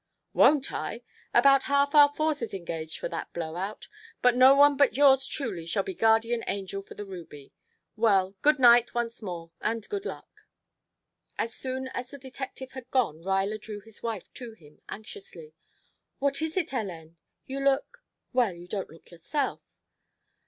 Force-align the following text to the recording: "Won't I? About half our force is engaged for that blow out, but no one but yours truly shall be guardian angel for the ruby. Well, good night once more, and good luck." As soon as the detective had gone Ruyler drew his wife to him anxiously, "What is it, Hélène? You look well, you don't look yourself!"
"Won't 0.33 0.71
I? 0.73 1.03
About 1.31 1.61
half 1.69 1.93
our 1.93 2.11
force 2.11 2.41
is 2.41 2.55
engaged 2.55 2.97
for 2.97 3.07
that 3.09 3.31
blow 3.33 3.55
out, 3.55 3.87
but 4.23 4.35
no 4.35 4.55
one 4.55 4.75
but 4.75 4.97
yours 4.97 5.27
truly 5.27 5.67
shall 5.67 5.83
be 5.83 5.93
guardian 5.93 6.43
angel 6.47 6.81
for 6.81 6.95
the 6.95 7.05
ruby. 7.05 7.53
Well, 7.95 8.31
good 8.41 8.57
night 8.57 8.95
once 8.95 9.21
more, 9.21 9.51
and 9.61 9.87
good 9.89 10.03
luck." 10.05 10.47
As 11.37 11.53
soon 11.53 11.87
as 11.89 12.09
the 12.09 12.17
detective 12.17 12.71
had 12.71 12.89
gone 12.89 13.19
Ruyler 13.21 13.59
drew 13.61 13.79
his 13.79 14.01
wife 14.01 14.33
to 14.33 14.53
him 14.53 14.81
anxiously, 14.89 15.53
"What 16.17 16.41
is 16.41 16.57
it, 16.57 16.69
Hélène? 16.69 17.17
You 17.45 17.59
look 17.59 18.01
well, 18.33 18.55
you 18.55 18.67
don't 18.67 18.89
look 18.89 19.11
yourself!" 19.11 19.61